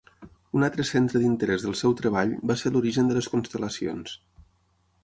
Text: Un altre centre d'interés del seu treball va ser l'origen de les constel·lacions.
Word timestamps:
Un 0.59 0.63
altre 0.67 0.85
centre 0.91 1.21
d'interés 1.25 1.65
del 1.67 1.75
seu 1.83 1.95
treball 2.01 2.35
va 2.53 2.57
ser 2.63 2.73
l'origen 2.73 3.13
de 3.13 3.21
les 3.21 3.31
constel·lacions. 3.37 4.21